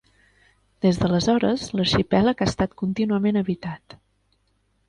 [0.85, 3.99] Des d'aleshores l'arxipèlag ha estat contínuament habitat.